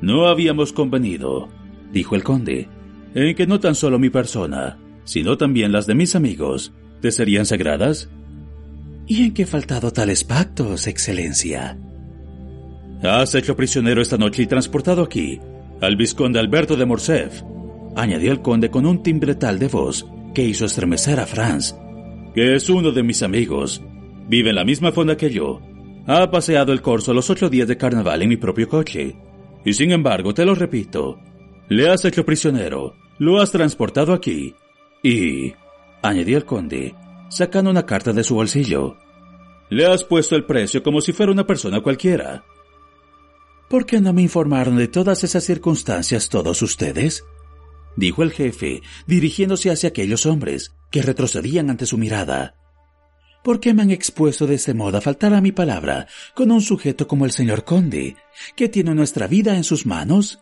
[0.00, 1.48] No habíamos convenido,
[1.92, 2.68] dijo el conde,
[3.24, 7.46] en que no tan solo mi persona, sino también las de mis amigos, te serían
[7.46, 8.10] sagradas?
[9.06, 11.78] ¿Y en qué he faltado tales pactos, Excelencia?
[13.02, 15.40] Has hecho prisionero esta noche y transportado aquí
[15.80, 17.42] al vizconde Alberto de Morcerf,
[17.96, 21.74] añadió el conde con un timbre tal de voz que hizo estremecer a Franz,
[22.34, 23.82] que es uno de mis amigos.
[24.28, 25.60] Vive en la misma fonda que yo.
[26.06, 29.16] Ha paseado el corso los ocho días de carnaval en mi propio coche.
[29.64, 31.18] Y sin embargo, te lo repito,
[31.68, 34.54] le has hecho prisionero, lo has transportado aquí.
[35.02, 35.54] Y,
[36.02, 36.94] añadió el conde,
[37.28, 38.96] sacando una carta de su bolsillo,
[39.68, 42.44] le has puesto el precio como si fuera una persona cualquiera.
[43.68, 47.24] ¿Por qué no me informaron de todas esas circunstancias todos ustedes?
[47.96, 52.54] dijo el jefe, dirigiéndose hacia aquellos hombres que retrocedían ante su mirada.
[53.42, 56.60] ¿Por qué me han expuesto de ese modo a faltar a mi palabra con un
[56.60, 58.16] sujeto como el señor conde,
[58.54, 60.40] que tiene nuestra vida en sus manos?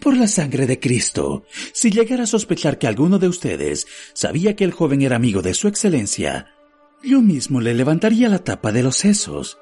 [0.00, 4.64] Por la sangre de Cristo, si llegara a sospechar que alguno de ustedes sabía que
[4.64, 6.54] el joven era amigo de su excelencia,
[7.02, 9.58] yo mismo le levantaría la tapa de los sesos.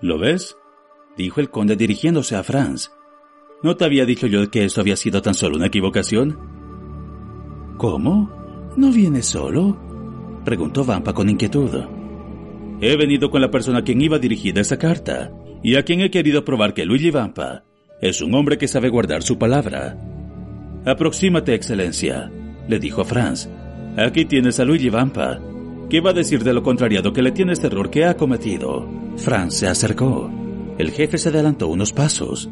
[0.00, 0.56] ¿Lo ves?
[1.16, 2.90] dijo el conde dirigiéndose a Franz.
[3.62, 6.38] ¿No te había dicho yo que eso había sido tan solo una equivocación?
[7.76, 8.72] ¿Cómo?
[8.76, 9.78] ¿No viene solo?
[10.44, 11.70] preguntó Vampa con inquietud.
[12.80, 16.10] He venido con la persona a quien iba dirigida esa carta, y a quien he
[16.10, 17.64] querido probar que Luigi Vampa
[18.00, 19.96] es un hombre que sabe guardar su palabra.
[20.84, 22.30] Aproxímate, excelencia,
[22.68, 23.48] le dijo a Franz.
[23.96, 25.40] Aquí tienes a Luigi Vampa.
[25.88, 28.88] ¿Qué va a decir de lo contrariado que le tiene este error que ha cometido?
[29.16, 30.30] Franz se acercó.
[30.78, 32.50] El jefe se adelantó unos pasos.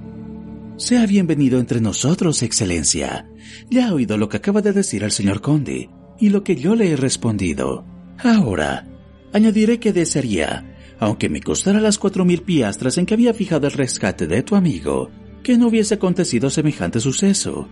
[0.77, 3.29] Sea bienvenido entre nosotros, Excelencia.
[3.71, 6.75] Ya ha oído lo que acaba de decir el señor conde y lo que yo
[6.75, 7.85] le he respondido.
[8.19, 8.87] Ahora,
[9.33, 13.73] añadiré que desearía, aunque me costara las cuatro mil piastras en que había fijado el
[13.73, 15.11] rescate de tu amigo,
[15.43, 17.69] que no hubiese acontecido semejante suceso.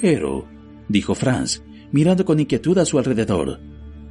[0.00, 0.46] Pero,
[0.88, 3.60] dijo Franz, mirando con inquietud a su alrededor,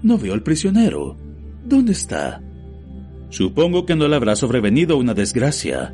[0.01, 1.17] no veo al prisionero.
[1.65, 2.41] ¿Dónde está?
[3.29, 5.93] Supongo que no le habrá sobrevenido una desgracia,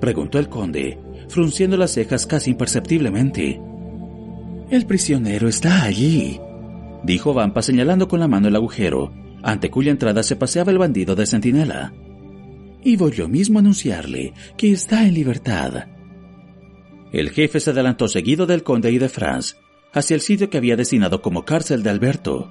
[0.00, 0.98] preguntó el conde,
[1.28, 3.60] frunciendo las cejas casi imperceptiblemente.
[4.70, 6.38] El prisionero está allí,
[7.02, 11.16] dijo Vampa señalando con la mano el agujero, ante cuya entrada se paseaba el bandido
[11.16, 11.92] de centinela.
[12.84, 15.86] Y voy yo mismo a anunciarle que está en libertad.
[17.12, 19.56] El jefe se adelantó seguido del conde y de Franz
[19.92, 22.50] hacia el sitio que había destinado como cárcel de Alberto.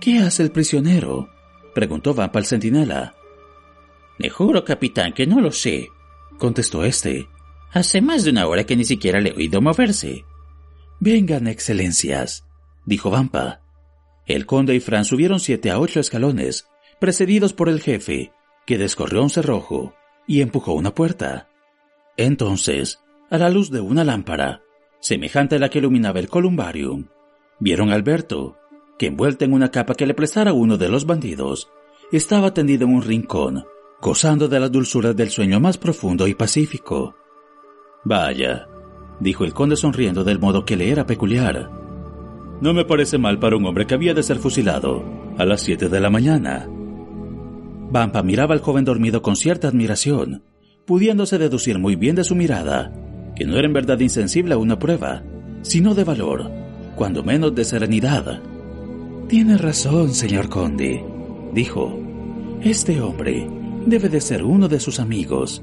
[0.00, 1.28] ¿Qué hace el prisionero?
[1.74, 3.14] preguntó Vampa al centinela.
[4.18, 5.88] Le juro, capitán, que no lo sé,
[6.38, 7.28] contestó este.
[7.72, 10.24] Hace más de una hora que ni siquiera le he oído moverse.
[11.00, 12.46] Vengan, excelencias,
[12.84, 13.60] dijo Vampa.
[14.26, 16.68] El conde y Fran subieron siete a ocho escalones,
[17.00, 18.32] precedidos por el jefe,
[18.66, 19.94] que descorrió un cerrojo
[20.26, 21.48] y empujó una puerta.
[22.16, 24.62] Entonces, a la luz de una lámpara,
[25.00, 27.06] semejante a la que iluminaba el columbarium,
[27.60, 28.56] vieron a Alberto,
[28.98, 31.70] que envuelto en una capa que le prestara uno de los bandidos,
[32.10, 33.64] estaba tendido en un rincón,
[34.00, 37.16] gozando de las dulzuras del sueño más profundo y pacífico.
[38.04, 38.66] Vaya,
[39.20, 41.70] dijo el conde sonriendo del modo que le era peculiar.
[42.62, 45.04] No me parece mal para un hombre que había de ser fusilado
[45.36, 46.66] a las siete de la mañana.
[47.90, 50.44] Vampa miraba al joven dormido con cierta admiración,
[50.86, 53.07] pudiéndose deducir muy bien de su mirada
[53.38, 55.22] que no era en verdad insensible a una prueba,
[55.62, 56.50] sino de valor,
[56.96, 58.42] cuando menos de serenidad.
[59.28, 61.04] Tiene razón, señor conde,
[61.52, 61.96] dijo.
[62.60, 63.48] Este hombre
[63.86, 65.62] debe de ser uno de sus amigos.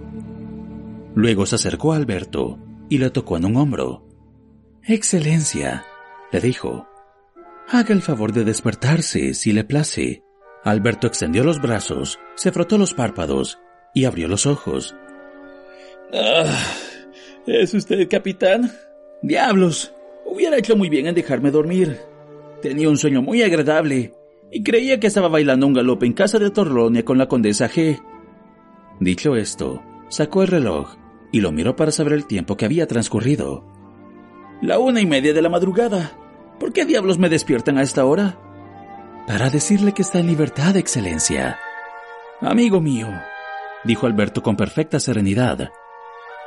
[1.15, 2.57] Luego se acercó a Alberto
[2.87, 4.07] y le tocó en un hombro.
[4.83, 5.83] Excelencia,
[6.31, 6.87] le dijo,
[7.67, 10.23] haga el favor de despertarse si le place.
[10.63, 13.59] Alberto extendió los brazos, se frotó los párpados
[13.93, 14.95] y abrió los ojos.
[16.13, 16.57] Ah,
[17.47, 18.71] ¿Es usted capitán?
[19.21, 19.93] Diablos,
[20.25, 21.99] hubiera hecho muy bien en dejarme dormir.
[22.61, 24.13] Tenía un sueño muy agradable
[24.51, 28.01] y creía que estaba bailando un galope en casa de Torlonia con la condesa G.
[28.99, 30.95] Dicho esto, sacó el reloj
[31.31, 33.63] y lo miró para saber el tiempo que había transcurrido.
[34.61, 36.17] La una y media de la madrugada.
[36.59, 38.39] ¿Por qué diablos me despiertan a esta hora?
[39.27, 41.59] Para decirle que está en libertad, Excelencia.
[42.41, 43.07] Amigo mío,
[43.83, 45.69] dijo Alberto con perfecta serenidad.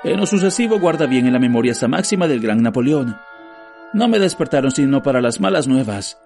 [0.05, 3.17] En lo sucesivo guarda bien en la memoria esta máxima del gran Napoleón.
[3.93, 6.19] No me despertaron sino para las malas nuevas.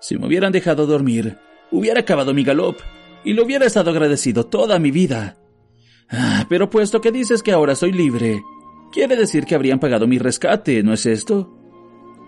[0.00, 1.38] Si me hubieran dejado dormir,
[1.70, 2.78] hubiera acabado mi galop
[3.24, 5.36] y lo hubiera estado agradecido toda mi vida.
[6.08, 8.42] Ah, pero puesto que dices que ahora soy libre,
[8.92, 11.56] quiere decir que habrían pagado mi rescate, ¿no es esto?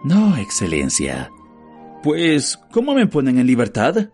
[0.05, 1.31] No, Excelencia.
[2.03, 4.11] Pues, ¿cómo me ponen en libertad?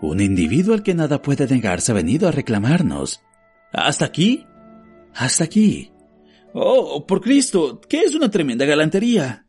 [0.00, 3.22] Un individuo al que nada puede negarse ha venido a reclamarnos.
[3.72, 4.46] ¿Hasta aquí?
[5.16, 5.90] Hasta aquí.
[6.52, 9.46] Oh, por Cristo, ¿qué es una tremenda galantería?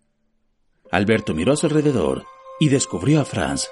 [0.92, 2.26] Alberto miró a su alrededor
[2.60, 3.68] y descubrió a Franz.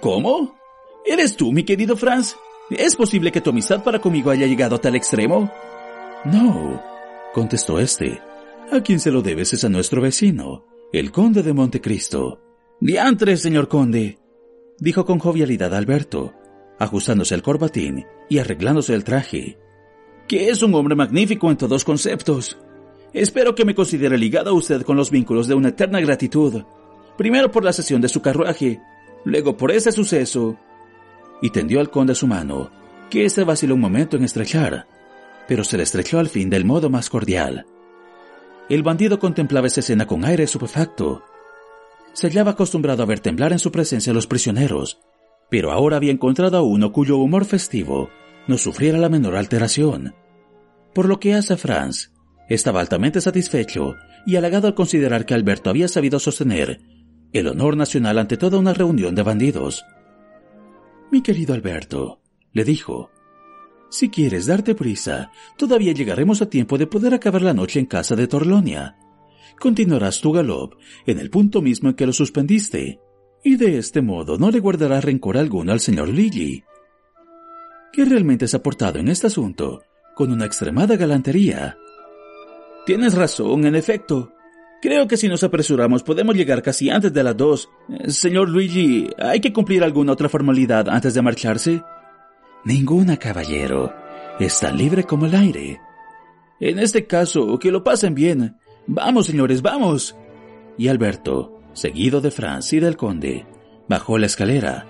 [0.00, 0.56] ¿Cómo?
[1.04, 2.36] ¿Eres tú, mi querido Franz?
[2.70, 5.50] ¿Es posible que tu amistad para conmigo haya llegado a tal extremo?
[6.24, 6.82] No,
[7.34, 8.20] contestó este.
[8.72, 12.40] ¿A quién se lo debes es a nuestro vecino, el conde de Montecristo.
[12.80, 14.18] Diantre, señor conde,
[14.78, 16.32] dijo con jovialidad Alberto,
[16.78, 19.58] ajustándose el corbatín y arreglándose el traje.
[20.28, 22.56] Que es un hombre magnífico en todos conceptos.
[23.12, 26.62] Espero que me considere ligado a usted con los vínculos de una eterna gratitud.
[27.16, 28.80] Primero por la sesión de su carruaje,
[29.24, 30.56] luego por ese suceso.
[31.42, 32.70] Y tendió al conde su mano,
[33.10, 34.86] que éste vaciló un momento en estrechar,
[35.46, 37.66] pero se le estrechó al fin del modo más cordial.
[38.70, 41.22] El bandido contemplaba esa escena con aire estupefacto.
[42.14, 45.00] Se hallaba acostumbrado a ver temblar en su presencia a los prisioneros,
[45.50, 48.08] pero ahora había encontrado a uno cuyo humor festivo
[48.46, 50.14] no sufriera la menor alteración.
[50.94, 52.12] Por lo que hace a Franz,
[52.48, 53.94] estaba altamente satisfecho
[54.26, 56.80] y halagado al considerar que Alberto había sabido sostener
[57.32, 59.84] el honor nacional ante toda una reunión de bandidos.
[61.10, 62.20] Mi querido Alberto,
[62.52, 63.10] le dijo,
[63.90, 68.14] si quieres darte prisa, todavía llegaremos a tiempo de poder acabar la noche en casa
[68.14, 68.96] de Torlonia.
[69.58, 70.74] Continuarás tu galop
[71.06, 73.00] en el punto mismo en que lo suspendiste,
[73.42, 76.64] y de este modo no le guardarás rencor alguno al señor Lilly,
[77.94, 79.82] que realmente se ha portado en este asunto
[80.14, 81.78] con una extremada galantería.
[82.86, 84.32] Tienes razón, en efecto.
[84.82, 87.70] Creo que si nos apresuramos podemos llegar casi antes de las dos.
[87.88, 91.82] Eh, señor Luigi, ¿hay que cumplir alguna otra formalidad antes de marcharse?
[92.64, 93.94] Ninguna, caballero.
[94.38, 95.80] Está libre como el aire.
[96.60, 98.56] En este caso, que lo pasen bien.
[98.86, 100.16] Vamos, señores, vamos.
[100.76, 103.46] Y Alberto, seguido de Franz y del conde,
[103.88, 104.86] bajó la escalera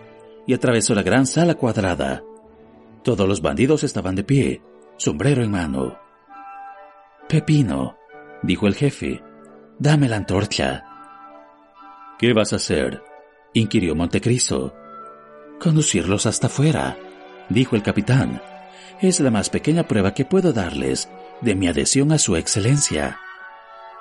[0.46, 2.22] y atravesó la gran sala cuadrada.
[3.04, 4.62] Todos los bandidos estaban de pie,
[4.96, 5.98] sombrero en mano.
[7.28, 7.98] Pepino,
[8.42, 9.22] dijo el jefe,
[9.78, 10.84] dame la antorcha.
[12.18, 13.02] ¿Qué vas a hacer?
[13.52, 14.74] inquirió Montecristo.
[15.60, 16.96] Conducirlos hasta afuera
[17.48, 18.40] dijo el capitán.
[19.00, 21.08] Es la más pequeña prueba que puedo darles
[21.40, 23.18] de mi adhesión a su excelencia.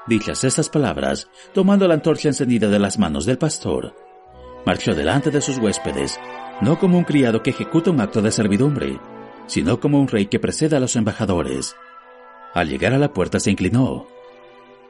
[0.08, 3.96] Dichas estas palabras, tomando la antorcha encendida de las manos del pastor,
[4.66, 6.20] marchó delante de sus huéspedes,
[6.64, 9.00] no como un criado que ejecuta un acto de servidumbre,
[9.48, 11.76] sino como un rey que precede a los embajadores.
[12.54, 14.08] Al llegar a la puerta se inclinó.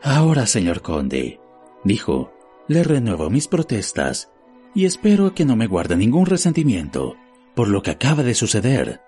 [0.02, 1.40] Ahora, señor conde,
[1.84, 2.32] dijo,
[2.68, 4.32] le renuevo mis protestas
[4.76, 7.16] y espero que no me guarde ningún resentimiento
[7.56, 9.02] por lo que acaba de suceder.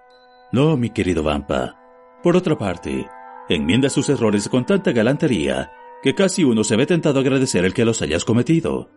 [0.51, 1.79] No, mi querido Vampa.
[2.23, 3.07] Por otra parte,
[3.49, 7.73] enmienda sus errores con tanta galantería que casi uno se ve tentado a agradecer el
[7.73, 8.89] que los hayas cometido.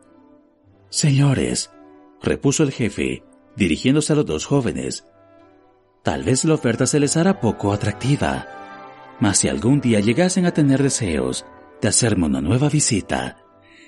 [0.91, 1.71] Señores,
[2.23, 3.23] repuso el jefe,
[3.59, 5.05] dirigiéndose a los dos jóvenes,
[6.03, 10.53] tal vez la oferta se les hará poco atractiva, mas si algún día llegasen a
[10.53, 11.45] tener deseos
[11.83, 13.45] de hacerme una nueva visita,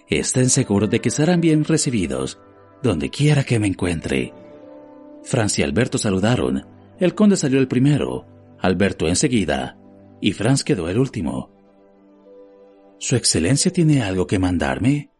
[0.08, 2.40] estén seguros de que serán bien recibidos
[2.82, 4.34] donde quiera que me encuentre.
[5.22, 6.66] Franz y Alberto saludaron.
[6.98, 8.26] El conde salió el primero,
[8.58, 9.78] Alberto enseguida,
[10.20, 11.50] y Franz quedó el último.
[12.98, 15.10] ¿Su excelencia tiene algo que mandarme?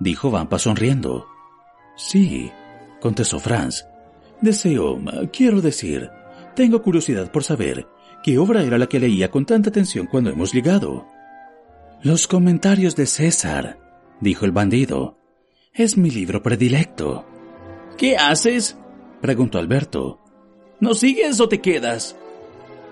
[0.00, 1.26] dijo Vampa sonriendo.
[1.96, 2.50] Sí,
[3.02, 3.84] contestó Franz.
[4.40, 4.98] Deseo,
[5.32, 6.08] quiero decir,
[6.54, 7.86] tengo curiosidad por saber
[8.22, 11.06] qué obra era la que leía con tanta atención cuando hemos llegado.
[12.02, 13.78] Los comentarios de César,
[14.20, 15.18] dijo el bandido.
[15.74, 17.26] Es mi libro predilecto.
[17.98, 18.78] ¿Qué haces?
[19.20, 20.20] preguntó Alberto.
[20.80, 22.16] ¿No sigues o te quedas?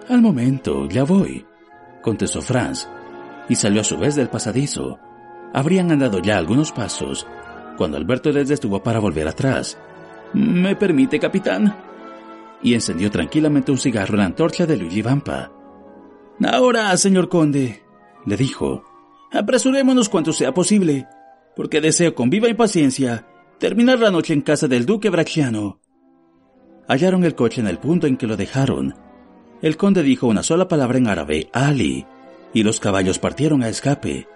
[0.09, 1.45] Al momento, ya voy,
[2.03, 2.89] contestó Franz,
[3.49, 4.99] y salió a su vez del pasadizo.
[5.53, 7.27] Habrían andado ya algunos pasos,
[7.77, 9.79] cuando Alberto les detuvo para volver atrás.
[10.33, 11.77] ¿Me permite, capitán?
[12.63, 15.51] Y encendió tranquilamente un cigarro en la antorcha de Luigi Vampa.
[16.45, 17.83] Ahora, señor conde,
[18.27, 18.85] le dijo,
[19.33, 21.07] apresurémonos cuanto sea posible,
[21.57, 23.27] porque deseo con viva impaciencia
[23.59, 25.81] terminar la noche en casa del duque Bracciano
[26.91, 28.97] hallaron el coche en el punto en que lo dejaron.
[29.63, 32.05] El conde dijo una sola palabra en árabe, Ali,
[32.53, 34.27] y los caballos partieron a escape.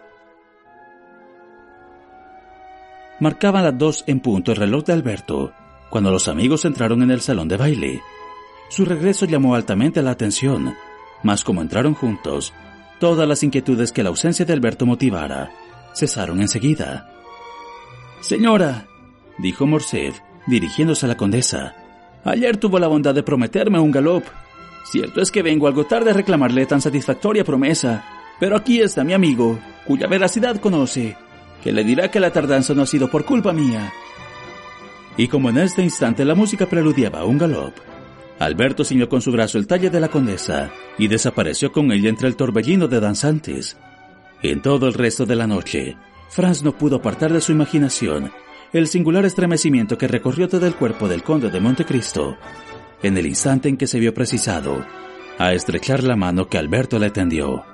[3.19, 5.53] Marcaban las dos en punto el reloj de Alberto,
[5.95, 8.03] cuando los amigos entraron en el salón de baile.
[8.69, 10.75] Su regreso llamó altamente la atención,
[11.23, 12.53] mas como entraron juntos,
[12.99, 15.53] todas las inquietudes que la ausencia de Alberto motivara
[15.95, 17.13] cesaron enseguida.
[18.23, 18.89] Señora,
[19.39, 20.19] dijo Morcerf,
[20.49, 21.77] dirigiéndose a la condesa,
[22.25, 24.25] Ayer tuvo la bondad de prometerme un galop.
[24.91, 28.05] Cierto es que vengo algo tarde a reclamarle tan satisfactoria promesa,
[28.41, 31.17] pero aquí está mi amigo, cuya veracidad conoce,
[31.63, 33.93] que le dirá que la tardanza no ha sido por culpa mía.
[35.17, 37.75] Y como en este instante la música preludiaba un galop,
[38.39, 42.29] Alberto ciñó con su brazo el talle de la condesa y desapareció con ella entre
[42.29, 43.77] el torbellino de danzantes.
[44.43, 45.97] En todo el resto de la noche,
[46.31, 48.33] Franz no pudo apartar de su imaginación
[48.73, 52.37] el singular estremecimiento que recorrió todo el cuerpo del conde de Montecristo,
[53.05, 54.85] en el instante en que se vio precisado
[55.39, 57.74] a estrechar la mano que Alberto le tendió.